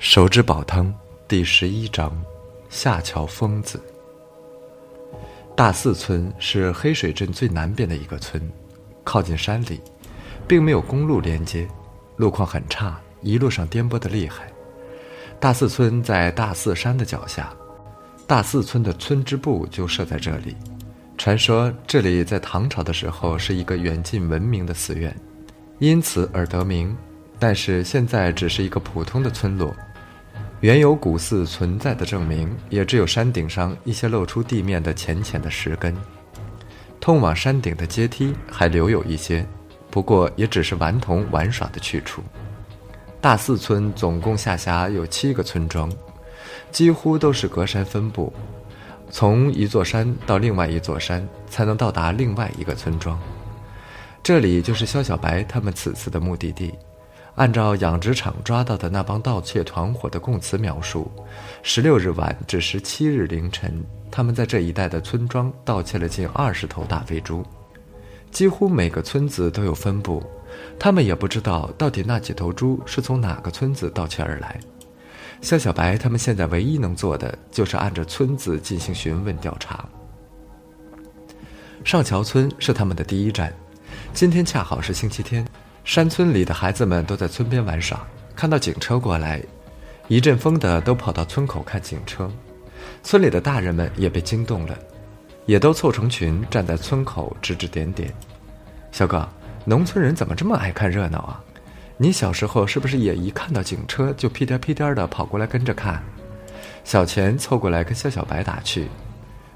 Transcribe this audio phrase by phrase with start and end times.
[0.00, 0.92] 手指煲汤
[1.28, 2.10] 第十一章：
[2.70, 3.78] 下桥疯子。
[5.54, 8.50] 大寺村是黑水镇最南边的一个村，
[9.04, 9.78] 靠近山里，
[10.48, 11.68] 并没有公路连接，
[12.16, 14.50] 路况很差，一路上颠簸的厉害。
[15.38, 17.52] 大寺村在大寺山的脚下，
[18.26, 20.56] 大寺村的村支部就设在这里。
[21.18, 25.14] 传说这里在唐朝的时候是一个远近闻名的寺院，
[25.78, 26.96] 因此而得名。
[27.38, 29.74] 但是现在只是一个普通的村落。
[30.60, 35.96] 原有古寺存在的证明，也只有山顶上一些露出地面的浅浅的石根。
[37.00, 39.46] 通往山顶的阶梯还留有一些，
[39.90, 42.22] 不过也只是顽童玩耍的去处。
[43.22, 45.90] 大寺村总共下辖有七个村庄，
[46.70, 48.30] 几乎都是隔山分布，
[49.10, 53.18] 从一座山到另外一座山才能到达另外一个村庄。
[54.22, 56.74] 这里就是肖小白他们此次的目的地。
[57.36, 61.10] 按照养殖场抓到的那帮盗窃团伙的供词描述，
[61.62, 67.44] 十六日晚至十七日凌晨，他们在这一带的村庄盗窃了近二十头大肥猪，
[68.30, 70.22] 几乎每个村子都有分布。
[70.78, 74.58] 他们也不知道到底那几头猪是从哪个村子盗窃而来。
[75.40, 79.88] 肖小白他们现在唯一能做的就是按着村子进行询问调查。
[81.84, 83.50] 上桥村是他们的第一站，
[84.12, 85.46] 今天恰好是星期天。
[85.84, 89.42] 山村里的孩子们都在村边玩耍，看到警车过来，
[90.08, 92.30] 一阵风的都跑到村口看警车。
[93.02, 94.78] 村里的大人们也被惊动了，
[95.46, 98.12] 也都凑成群站在村口指指点点。
[98.92, 99.28] 小哥，
[99.64, 101.42] 农村人怎么这么爱看热闹啊？
[101.96, 106.02] 你小时候是不是也一看到警车就屁颠屁颠的跑过来跟着看？
[106.84, 108.88] 小钱凑过来跟肖小白打趣：“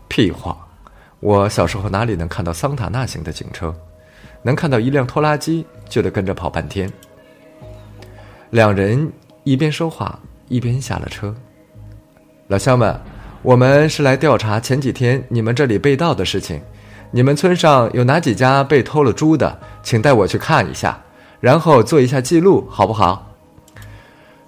[0.09, 0.67] 屁话，
[1.21, 3.75] 我小时候哪里能看到桑塔纳型的警车？”
[4.45, 6.89] 能看到一辆拖拉机，就得跟着跑半天。
[8.51, 9.11] 两人
[9.43, 10.17] 一边说话
[10.49, 11.35] 一边下了车。
[12.49, 13.01] 老乡们，
[13.43, 16.61] 我们是来调查前几天你们这里被盗的事情。
[17.11, 19.59] 你们村上有哪几家被偷了猪的？
[19.83, 21.01] 请带我去看一下，
[21.41, 23.31] 然后做一下记录，好不好？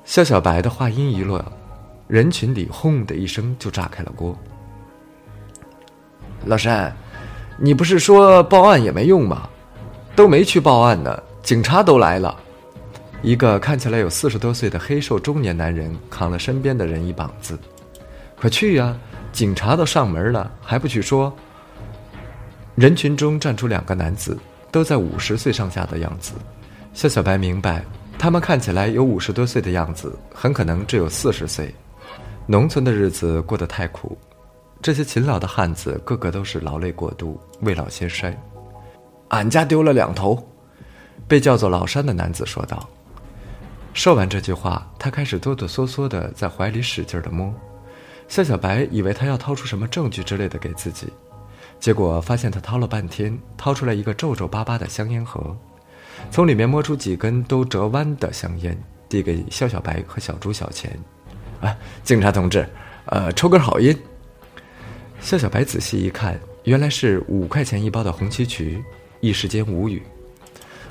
[0.04, 1.42] 肖小白的话音一落，
[2.06, 4.36] 人群里轰的一声就炸开了锅。
[6.44, 6.94] 老山，
[7.56, 9.48] 你不是说报案也没用吗？
[10.16, 12.34] 都没去报案呢，警察都来了。
[13.20, 17.58] 一个看起来有四十多岁的黑瘦中年男人扛了身边的人一膀子
[18.40, 18.96] ：“快去呀！
[19.30, 21.30] 警察都上门了，还不去说？”
[22.76, 24.38] 人群中站出两个男子，
[24.70, 26.32] 都在五十岁上下的样子。
[26.94, 27.84] 肖小白明白，
[28.18, 31.74] 他们看起来有五十多岁的样子，很可能只有四十岁。
[32.46, 34.16] 农村的日子过得太苦，
[34.80, 38.34] 这些勤劳的汉子个个都是劳累过度，未老先衰。
[39.28, 40.48] 俺家丢了两头，
[41.26, 42.88] 被叫做老山的男子说道。
[43.92, 47.52] 说完这句话，他开始哆哆嗦嗦的在怀里使劲的摸。
[48.28, 51.08] 夏小白以为他要掏出什么证据之类的给自己，
[51.80, 55.56] 结果发现他掏了半天，掏出来一个皱皱巴巴的香烟盒，
[56.30, 58.76] 从里面摸出几根都折弯的香烟，
[59.08, 60.98] 递给肖小白和小猪小钱。
[61.60, 62.68] 啊，警察同志，
[63.06, 63.96] 呃，抽根好烟。
[65.20, 68.84] 肖小白仔细一看，原来是五块钱一包的红旗渠。
[69.20, 70.02] 一时间无语，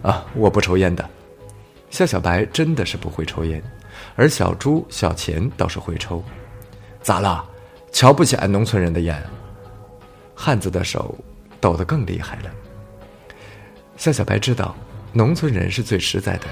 [0.02, 0.26] 啊！
[0.36, 1.08] 我不抽烟的。
[1.90, 3.64] 夏小白真的是不会抽烟，
[4.16, 6.24] 而小猪、小钱倒是会抽。
[7.02, 7.46] 咋了？
[7.92, 9.24] 瞧不起俺农村人的烟？
[10.34, 11.16] 汉子的手
[11.62, 12.52] 抖得更厉害了。
[13.96, 14.76] 夏小白知道，
[15.14, 16.48] 农村人是最实在的，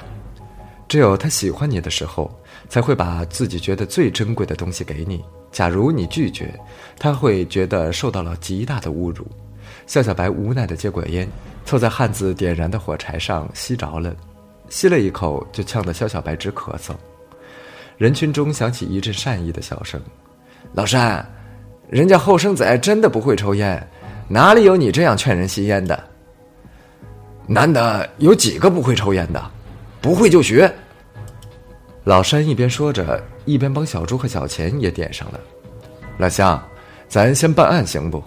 [0.88, 2.33] 只有他喜欢你的时候，
[2.69, 5.22] 才会把自己觉得最珍贵的东西给你。
[5.51, 6.57] 假如你拒绝，
[6.97, 9.28] 他会觉得受到了极大的侮辱。
[9.85, 11.28] 夏小白无奈的接过烟。
[11.66, 14.13] 凑在汉子点燃的火柴上吸着了，
[14.69, 16.91] 吸了一口就呛得肖小白直咳嗽。
[17.97, 20.01] 人群中响起一阵善意的笑声
[20.74, 21.25] ：“老山，
[21.90, 23.88] 人家后生仔真的不会抽烟，
[24.28, 26.03] 哪里有你这样劝人吸烟的？
[27.46, 29.51] 男的有几个不会抽烟的？
[30.01, 30.72] 不会就学。”
[32.03, 35.39] 老山一边说着，一边帮小朱和小钱也点上了。
[36.18, 36.62] 老乡，
[37.07, 38.21] 咱先办案行不？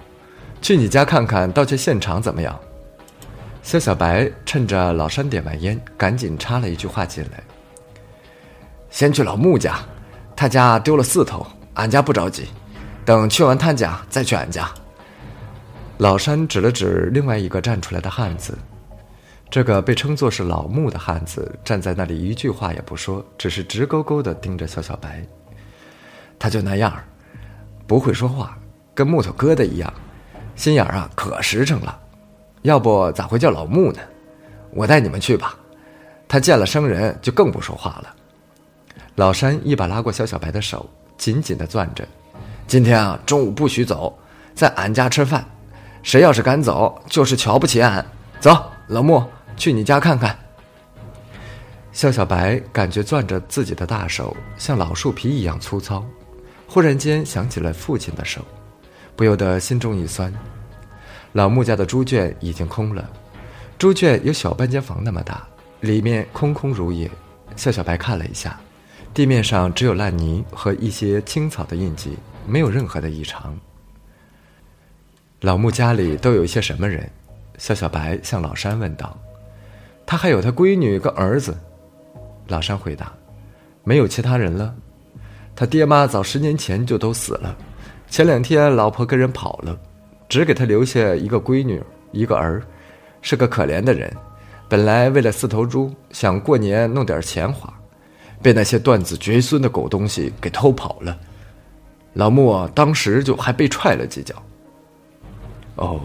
[0.62, 2.58] 去你家看看盗窃现场怎么样？
[3.66, 7.42] 肖小白趁着老山点完烟，赶紧插了一句话进来
[8.90, 9.80] ：“先去老穆家，
[10.36, 12.46] 他家丢了四头，俺家不着急，
[13.04, 14.70] 等去完他家再去俺家。”
[15.98, 18.56] 老山指了指另外一个站出来的汉子，
[19.50, 25.20] 这个被称作是老穆的汉子站在那里一句话也不说，只是直勾勾的盯着肖小白。
[26.38, 26.96] 他就那样，
[27.84, 28.56] 不会说话，
[28.94, 29.92] 跟木头疙瘩一样，
[30.54, 32.02] 心眼啊可实诚了。
[32.66, 34.00] 要不咋会叫老穆呢？
[34.72, 35.56] 我带你们去吧。
[36.26, 38.12] 他见了生人就更不说话了。
[39.14, 40.84] 老山一把拉过肖小白的手，
[41.16, 42.06] 紧紧的攥着。
[42.66, 44.12] 今天啊，中午不许走，
[44.52, 45.46] 在俺家吃饭。
[46.02, 48.04] 谁要是敢走，就是瞧不起俺。
[48.40, 49.22] 走，老穆，
[49.56, 50.36] 去你家看看。
[51.92, 56.04] 肖小白感觉攥着自己的大手像老树皮一样粗糙，
[56.66, 58.40] 忽然间想起了父亲的手，
[59.14, 60.34] 不由得心中一酸。
[61.36, 63.06] 老穆家的猪圈已经空了，
[63.76, 65.46] 猪圈有小半间房那么大，
[65.80, 67.10] 里面空空如也。
[67.56, 68.58] 肖小白看了一下。
[69.12, 72.16] 地面上只有烂泥和一些青草的印记，
[72.46, 73.54] 没有任何的异常。
[75.42, 77.06] 老穆家里都有一些什么人？
[77.58, 79.14] 肖小白向老山问道。
[80.06, 81.54] 他还有他闺女跟儿子。
[82.48, 83.12] 老山回答
[83.84, 84.74] ：“没有其他人了。
[85.54, 87.54] 他爹妈早十年前就都死了。
[88.08, 89.78] 前两天老婆跟人跑了，
[90.36, 92.62] 只给他留下一个闺女一个儿，
[93.22, 94.14] 是个可怜的人。
[94.68, 97.72] 本来为了四头猪，想过年弄点钱花。”
[98.42, 101.18] 被那些断子绝孙的狗东西给偷跑了，
[102.12, 104.34] 老穆当时就还被踹了几脚。
[105.76, 105.98] 哦，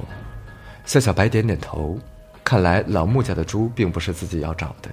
[0.86, 2.00] 夏小白点点头，
[2.42, 4.90] 看来老穆家的猪并不是自己要找的。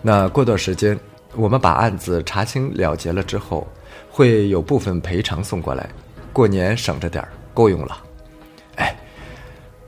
[0.00, 0.96] 那过段时间，
[1.34, 3.66] 我们把案子查清了结了之后，
[4.08, 5.90] 会有部分赔偿送过来，
[6.32, 8.04] 过年省着点，够用了。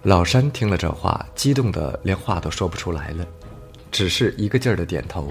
[0.02, 3.26] 老山听了这话，激动的连话都说不出来了，
[3.92, 5.30] 只是一个劲儿的点头。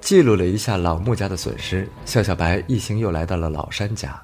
[0.00, 4.18] 记录了一下老穆家的损失，肖小白一行又来到了老山家。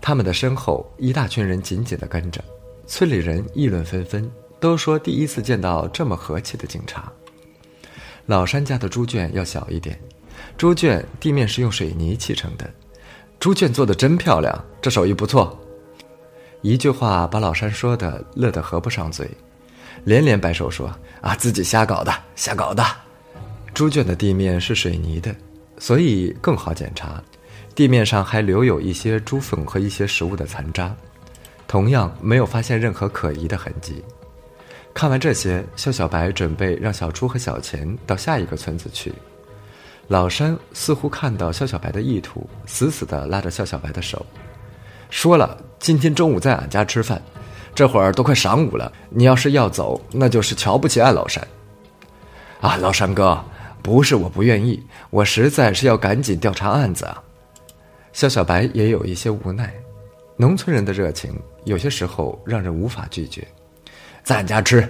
[0.00, 2.42] 他们的身后一大群人紧紧地跟着，
[2.84, 4.28] 村里人议论纷纷，
[4.58, 7.12] 都说第一次见到这么和气的警察。
[8.26, 9.96] 老山家的猪圈要小一点，
[10.56, 12.68] 猪圈地面是用水泥砌成的，
[13.38, 15.56] 猪圈做的真漂亮，这手艺不错。
[16.60, 19.30] 一句话把老山说的乐得合不上嘴，
[20.04, 22.84] 连连摆手说：“啊，自己瞎搞的，瞎搞的。”
[23.72, 25.34] 猪圈的地面是水泥的，
[25.78, 27.22] 所以更好检查。
[27.76, 30.92] 地面上还留有一些猪粪和一些食物的残渣，
[31.68, 34.02] 同样没有发现任何可疑的痕迹。
[34.92, 39.12] 看完这些，肖小白准备让小猪和小钱到下一个村子去。
[40.08, 44.26] 老山似乎看到肖小白的意图，死死地拉着肖小白的手，
[45.10, 47.20] 说了：“今天中午在俺家吃饭，
[47.74, 48.92] 这会儿都快晌午了。
[49.10, 51.46] 你要是要走，那就是瞧不起俺老山。”
[52.60, 53.42] 啊，老山哥。
[53.80, 57.22] 不是我不愿意，我实在是要赶紧调查案子啊。
[58.12, 59.72] 肖小白也有一些无奈，
[60.36, 61.32] 农村人的热情
[61.64, 63.46] 有些时候让人无法拒绝。
[64.24, 64.86] 在俺家吃，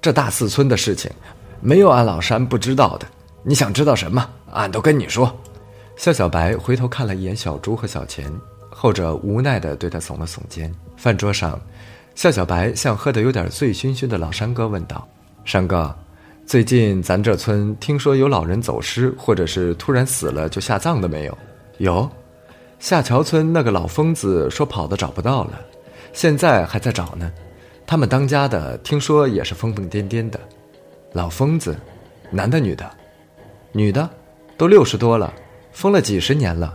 [0.00, 1.10] 这大四村的事情，
[1.60, 3.06] 没有俺老山不知道的。
[3.42, 5.36] 你想知道什么，俺都跟你说。
[5.96, 8.32] 肖小白回头看了一眼小朱和小钱，
[8.70, 10.72] 后者无奈地对他耸了耸肩。
[10.96, 11.60] 饭桌上，
[12.14, 15.06] 夏小白向喝得有点醉醺醺的老山哥问道
[15.44, 15.94] ：“山哥。”
[16.46, 21.38] 最近咱这村听说有老人走失，或者是突然死了就下葬的没有？
[21.78, 22.10] 有，
[22.80, 25.60] 下桥村那个老疯子说跑的找不到了，
[26.12, 27.30] 现在还在找呢。
[27.86, 30.40] 他们当家的听说也是疯疯癫癫的。
[31.12, 31.76] 老疯子，
[32.30, 32.90] 男的女的？
[33.70, 34.10] 女的，
[34.56, 35.32] 都六十多了，
[35.70, 36.74] 疯了几十年了。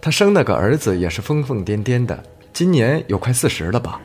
[0.00, 2.22] 他生了个儿子也是疯疯癫癫的，
[2.52, 4.00] 今年有快四十了吧？